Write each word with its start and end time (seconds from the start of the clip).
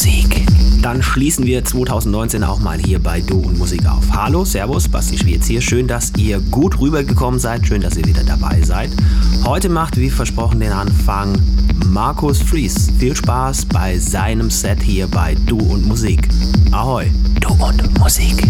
Musik. 0.00 0.46
Dann 0.80 1.02
schließen 1.02 1.44
wir 1.44 1.62
2019 1.62 2.42
auch 2.42 2.58
mal 2.58 2.78
hier 2.78 2.98
bei 2.98 3.20
Du 3.20 3.36
und 3.36 3.58
Musik 3.58 3.84
auf. 3.84 4.02
Hallo, 4.10 4.46
Servus, 4.46 4.88
Basti 4.88 5.18
Schwierz 5.18 5.46
hier. 5.46 5.60
Schön, 5.60 5.86
dass 5.86 6.10
ihr 6.16 6.40
gut 6.40 6.80
rübergekommen 6.80 7.38
seid. 7.38 7.66
Schön, 7.66 7.82
dass 7.82 7.98
ihr 7.98 8.06
wieder 8.06 8.24
dabei 8.24 8.62
seid. 8.62 8.88
Heute 9.44 9.68
macht, 9.68 9.98
wie 9.98 10.08
versprochen, 10.08 10.60
den 10.60 10.72
Anfang 10.72 11.38
Markus 11.88 12.40
Fries. 12.40 12.90
Viel 12.98 13.14
Spaß 13.14 13.66
bei 13.66 13.98
seinem 13.98 14.48
Set 14.48 14.82
hier 14.82 15.06
bei 15.06 15.36
Du 15.44 15.58
und 15.58 15.86
Musik. 15.86 16.26
Ahoi. 16.72 17.10
Du 17.38 17.52
und 17.62 17.98
Musik. 17.98 18.42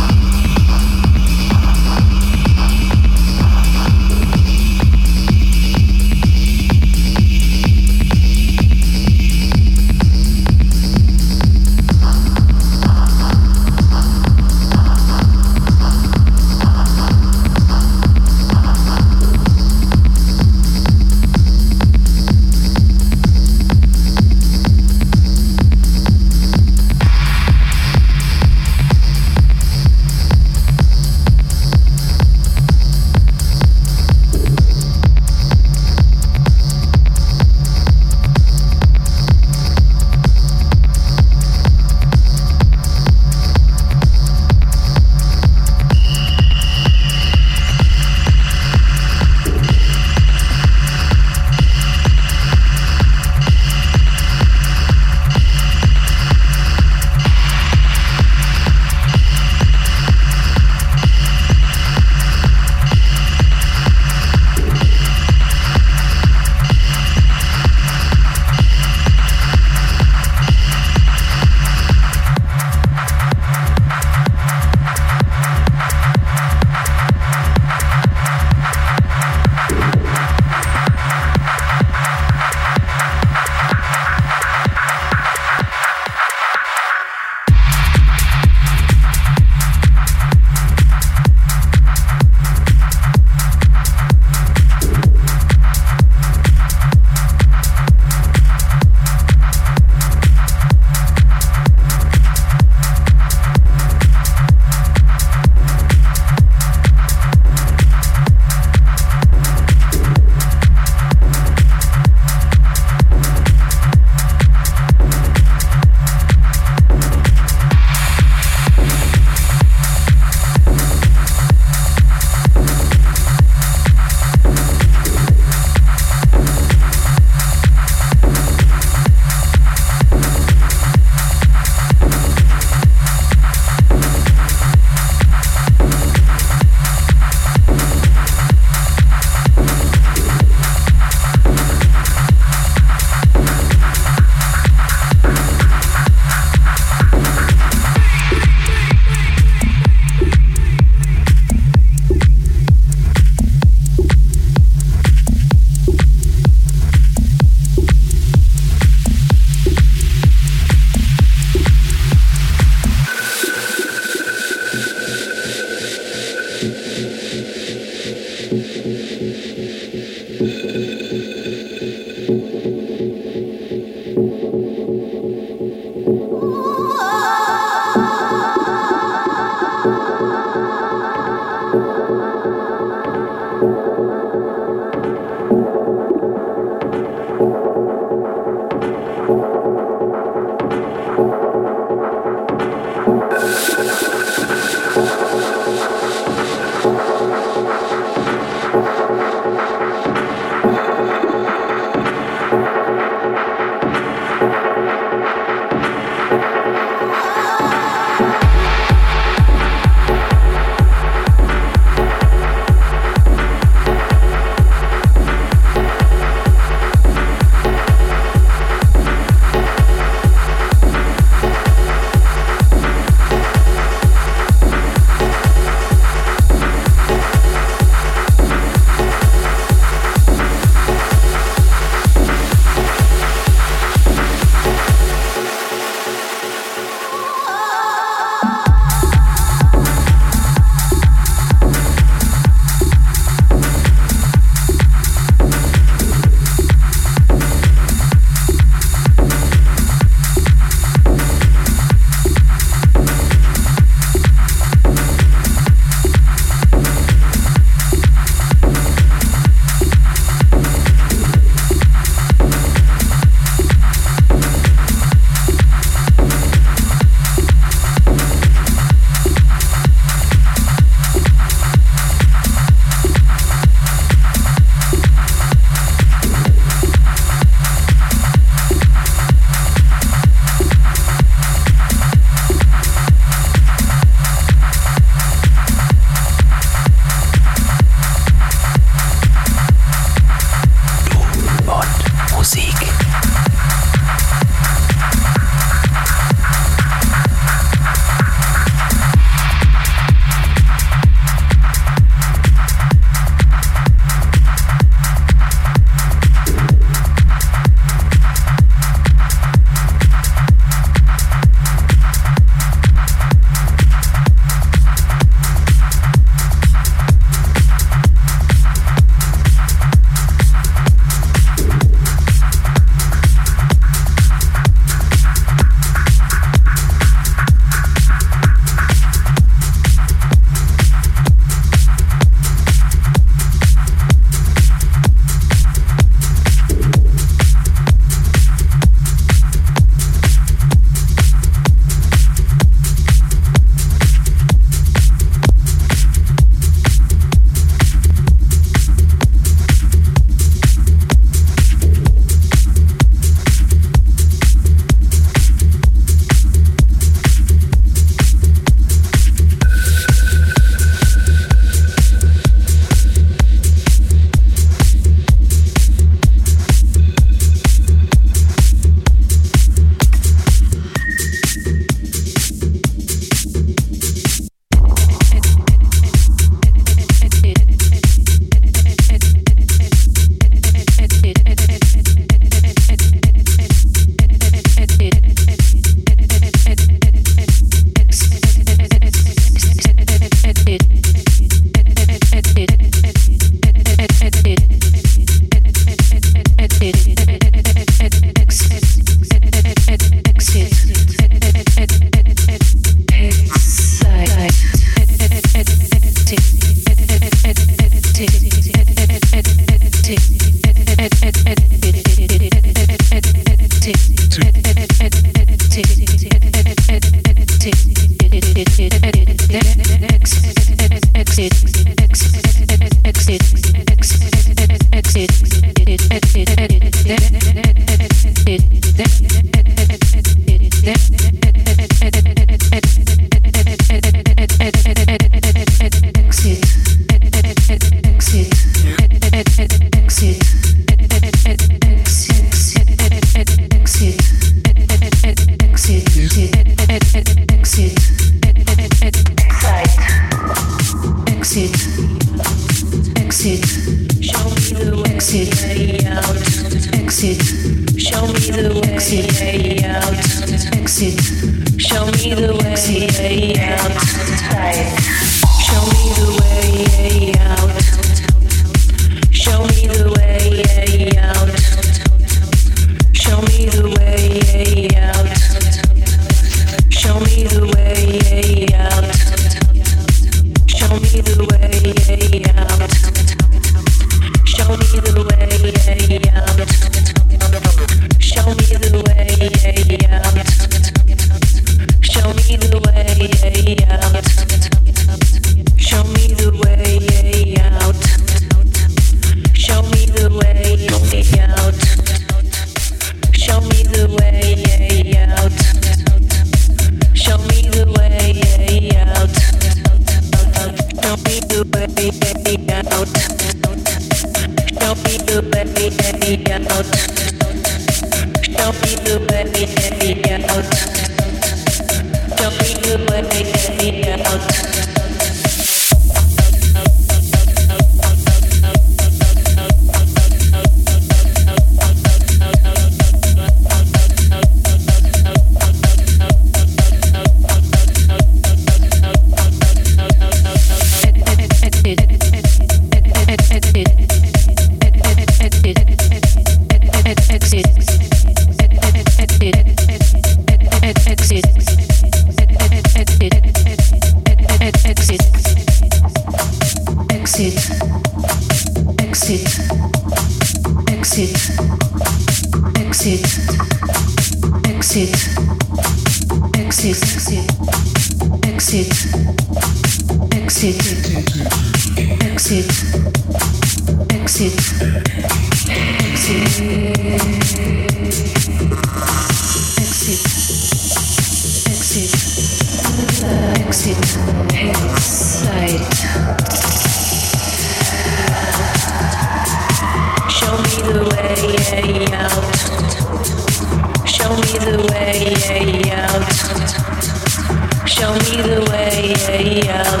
the 598.42 598.60
way 598.70 599.68
out. 599.68 600.00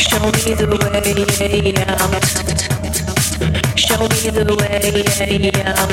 Show 0.00 0.20
me 0.30 0.54
the 0.54 0.66
way 0.78 1.76
out. 1.82 2.22
Show 3.76 4.02
me 4.08 4.30
the 4.30 4.44
way 4.56 4.82
out. 5.64 5.88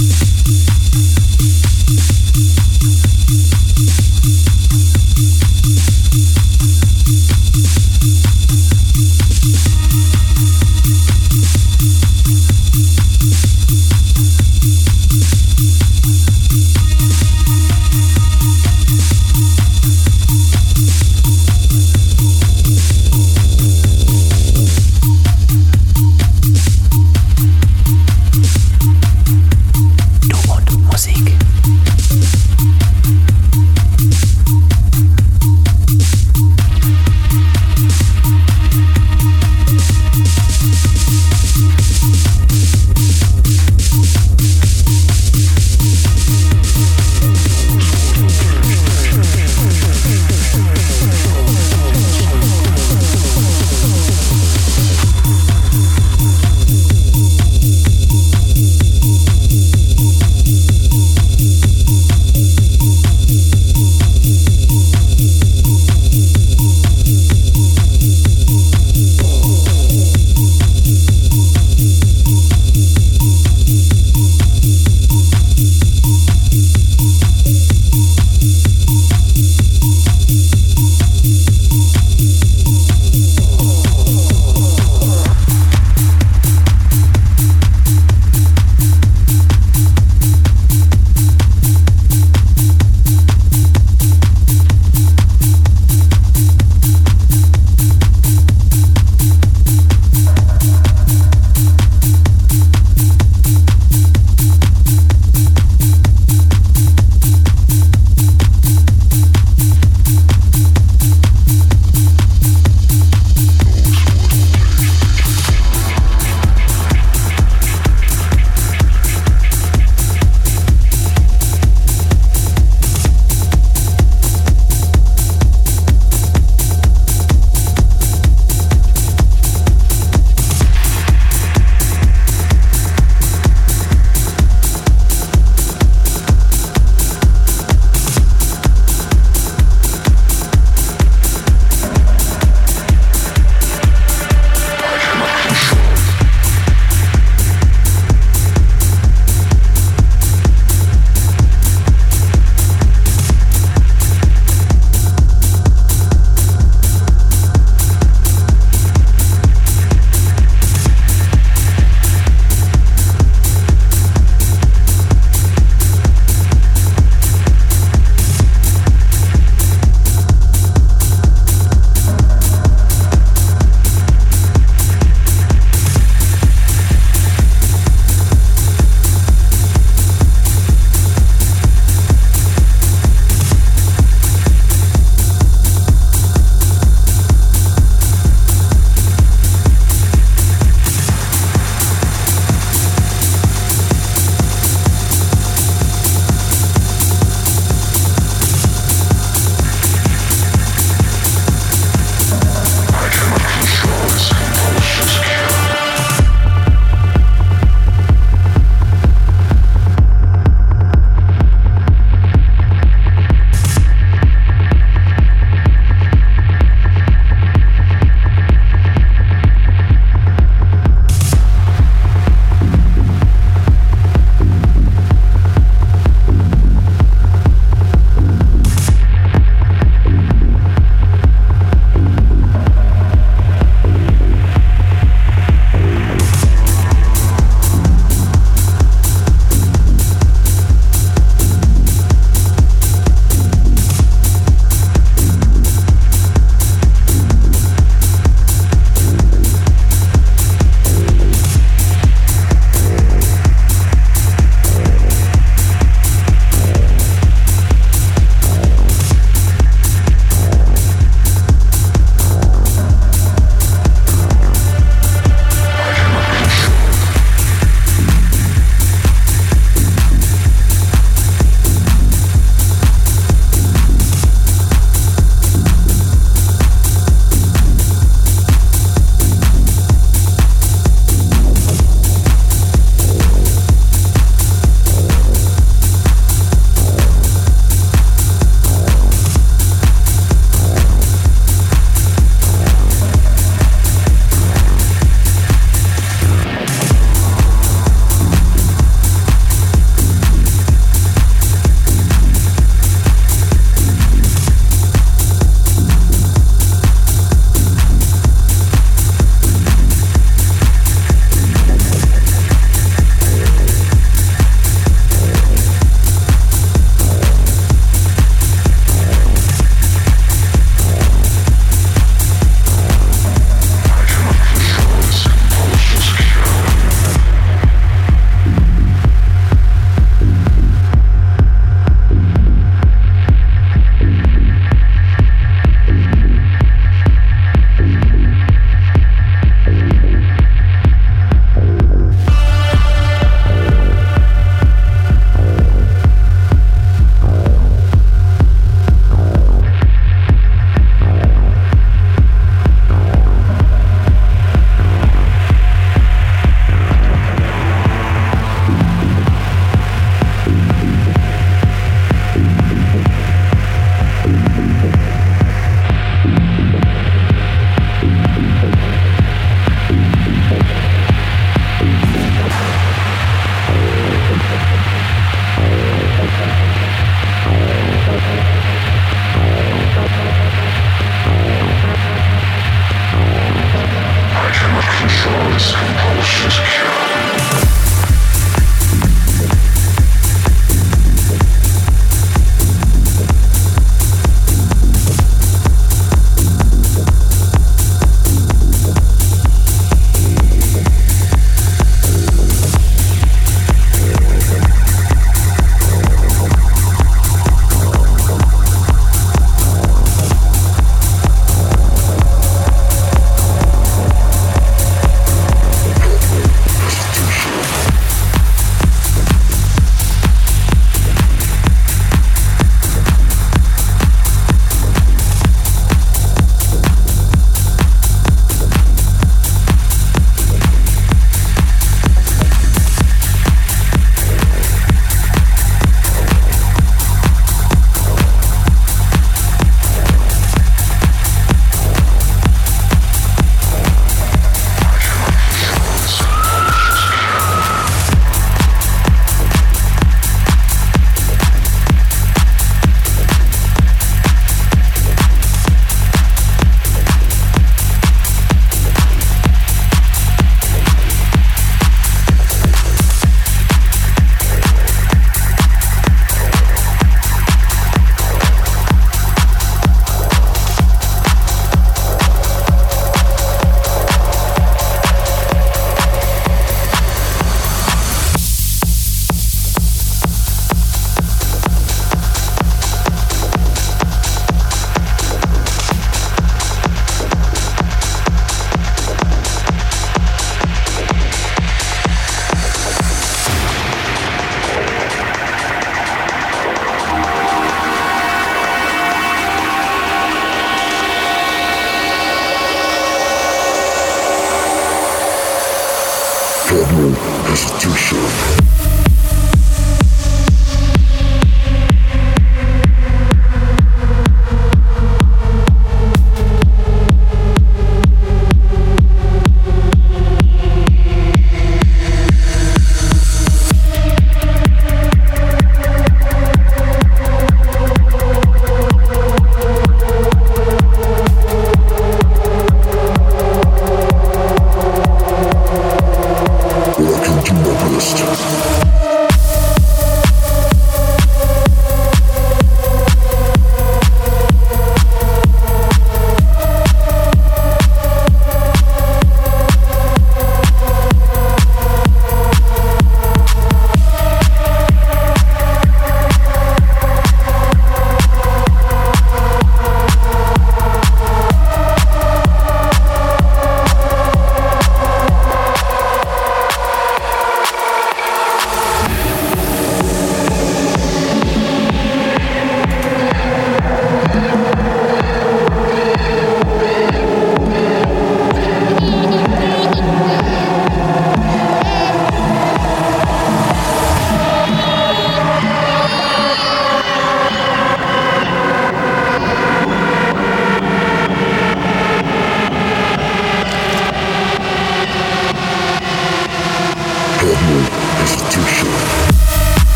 Thank 0.00 0.29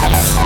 Thank 0.00 0.40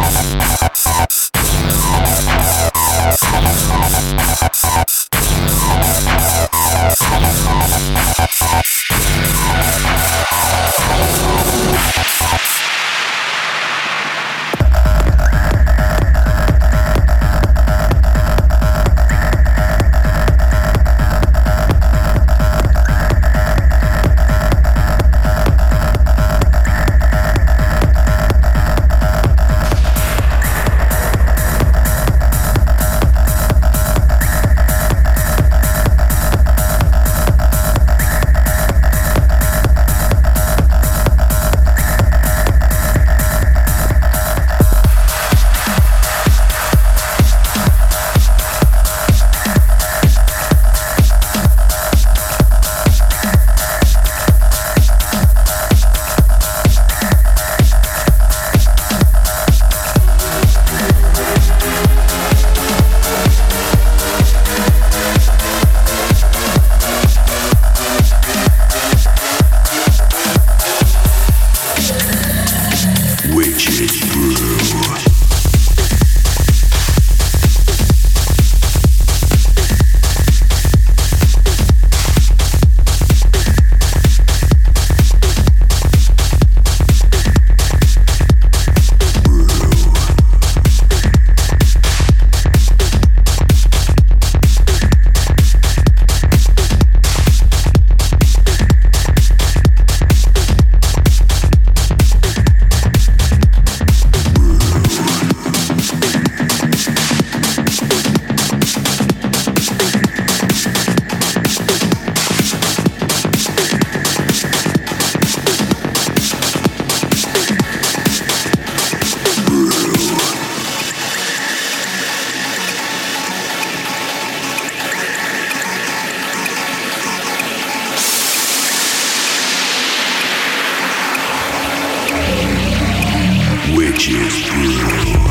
Just 134.06 134.52
you. 134.52 135.23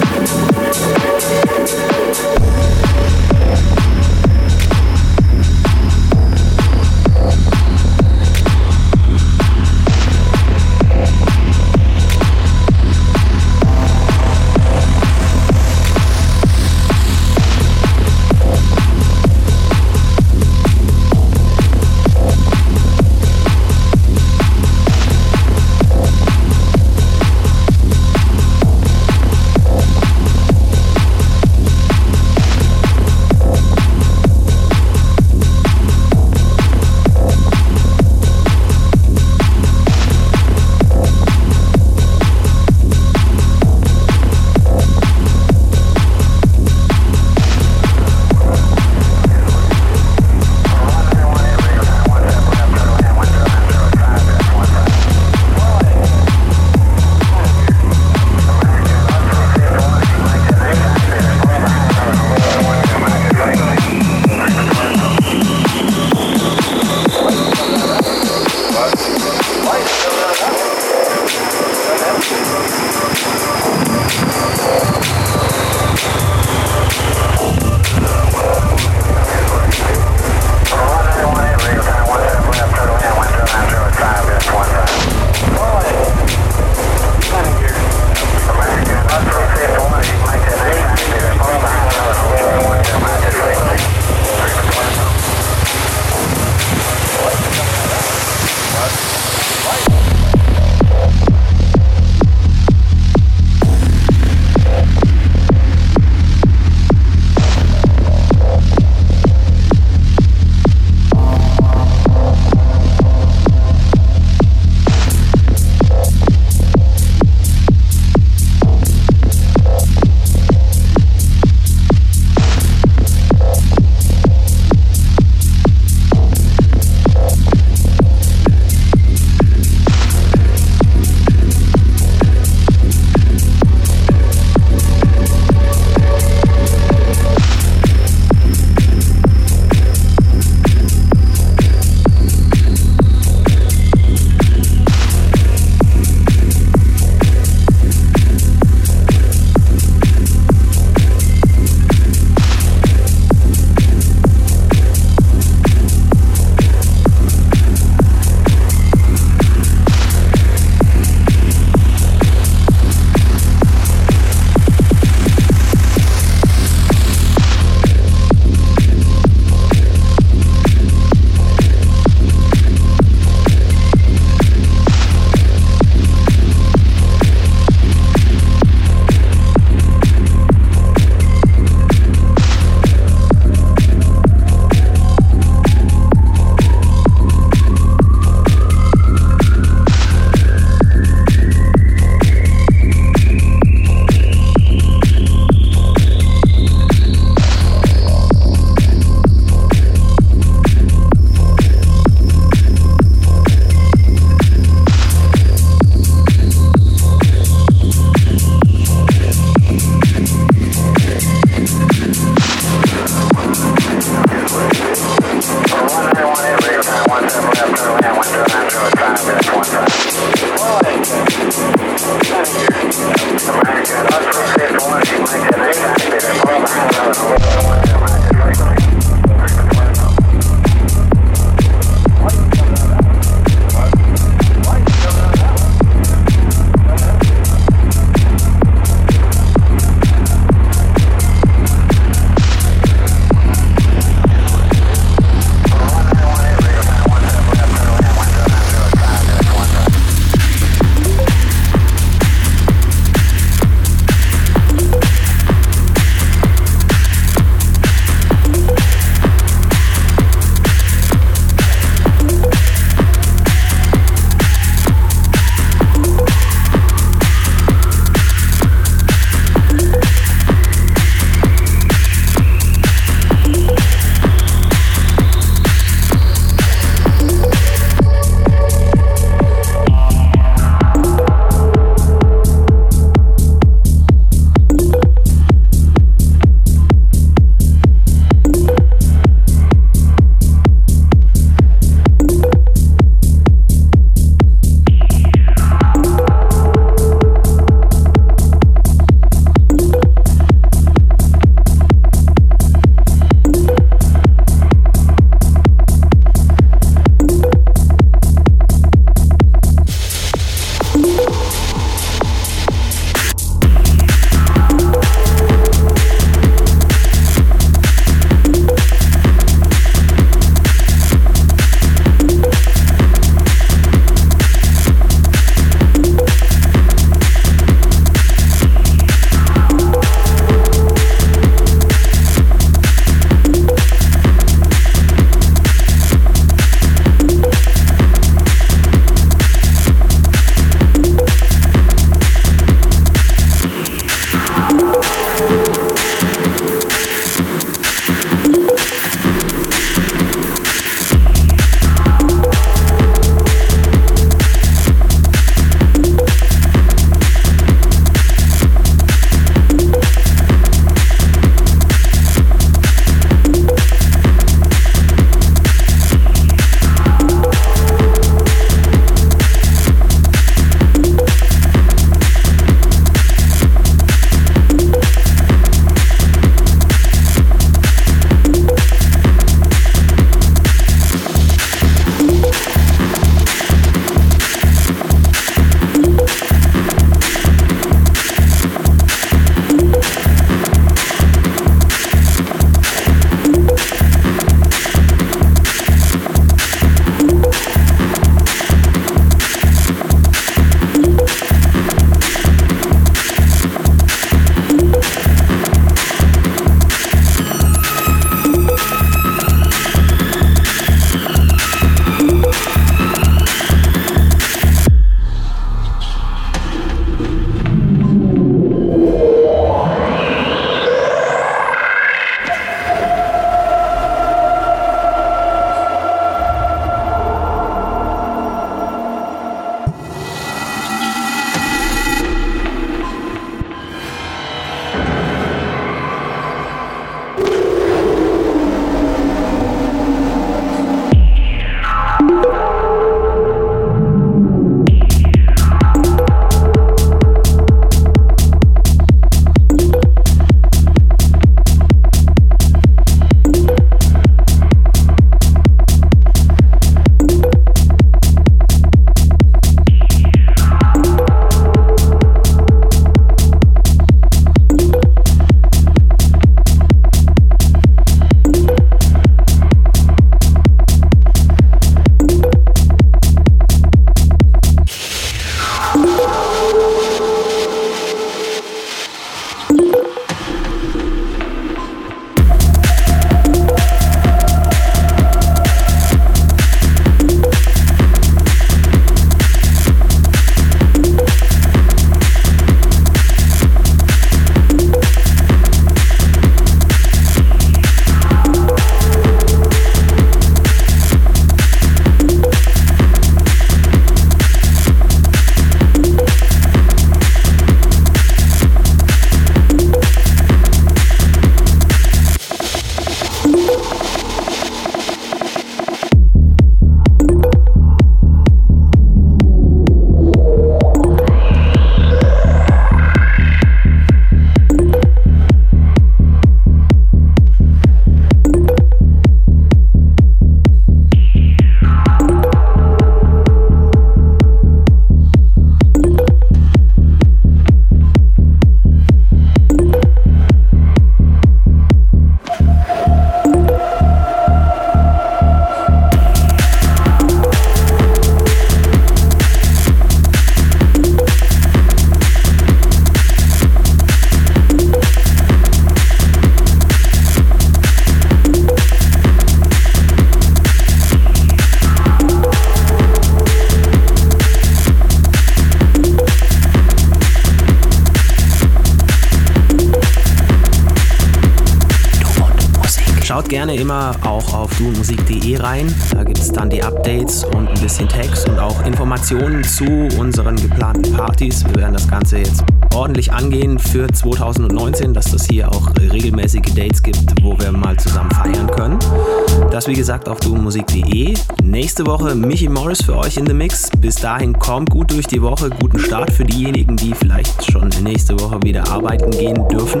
Das 590.24 590.28
wie 590.28 590.28
gesagt 590.28 590.28
auf 590.28 590.40
dumusik.de. 590.40 591.34
Nächste 591.62 592.06
Woche 592.06 592.34
Michi 592.34 592.68
Morris 592.68 593.02
für 593.02 593.16
euch 593.16 593.36
in 593.36 593.46
the 593.46 593.52
Mix. 593.52 593.90
Bis 593.98 594.16
dahin 594.16 594.52
kommt 594.58 594.90
gut 594.90 595.10
durch 595.10 595.26
die 595.26 595.40
Woche, 595.40 595.70
guten 595.70 595.98
Start 595.98 596.32
für 596.32 596.44
diejenigen, 596.44 596.96
die 596.96 597.14
vielleicht 597.14 597.70
schon 597.70 597.88
nächste 598.02 598.38
Woche 598.38 598.62
wieder 598.62 598.86
arbeiten 598.88 599.30
gehen 599.30 599.66
dürfen. 599.68 600.00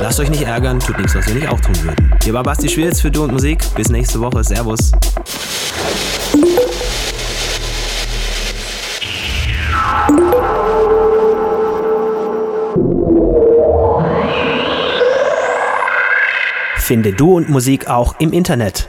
Lasst 0.00 0.20
euch 0.20 0.30
nicht 0.30 0.42
ärgern, 0.42 0.80
tut 0.80 0.98
nichts, 0.98 1.14
was 1.14 1.26
wir 1.26 1.34
nicht 1.34 1.48
auch 1.48 1.60
tun 1.60 1.74
würden. 1.82 2.12
Hier 2.22 2.34
war 2.34 2.42
Basti 2.42 2.68
Schwierz 2.68 3.00
für 3.00 3.10
Du 3.10 3.24
und 3.24 3.32
Musik. 3.32 3.62
Bis 3.74 3.88
nächste 3.88 4.20
Woche. 4.20 4.42
Servus. 4.44 4.92
Finde 16.76 17.12
Du 17.12 17.36
und 17.36 17.48
Musik 17.50 17.88
auch 17.88 18.14
im 18.20 18.32
Internet. 18.32 18.88